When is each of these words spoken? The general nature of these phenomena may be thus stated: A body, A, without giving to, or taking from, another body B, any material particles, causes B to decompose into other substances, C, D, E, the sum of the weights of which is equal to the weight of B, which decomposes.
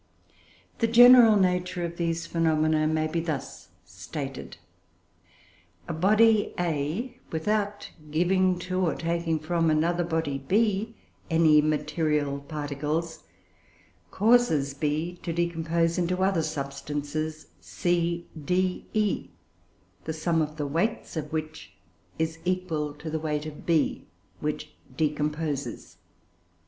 The 0.79 0.87
general 0.87 1.35
nature 1.37 1.85
of 1.85 1.97
these 1.97 2.25
phenomena 2.25 2.87
may 2.87 3.05
be 3.05 3.19
thus 3.19 3.67
stated: 3.85 4.57
A 5.87 5.93
body, 5.93 6.55
A, 6.59 7.19
without 7.31 7.91
giving 8.09 8.57
to, 8.61 8.79
or 8.87 8.95
taking 8.95 9.37
from, 9.37 9.69
another 9.69 10.03
body 10.03 10.39
B, 10.39 10.95
any 11.29 11.61
material 11.61 12.39
particles, 12.39 13.25
causes 14.09 14.73
B 14.73 15.19
to 15.21 15.31
decompose 15.31 15.99
into 15.99 16.23
other 16.23 16.41
substances, 16.41 17.49
C, 17.59 18.27
D, 18.43 18.87
E, 18.93 19.29
the 20.05 20.13
sum 20.13 20.41
of 20.41 20.57
the 20.57 20.65
weights 20.65 21.15
of 21.15 21.31
which 21.31 21.73
is 22.17 22.39
equal 22.43 22.95
to 22.95 23.11
the 23.11 23.19
weight 23.19 23.45
of 23.45 23.67
B, 23.67 24.07
which 24.39 24.73
decomposes. 24.97 25.97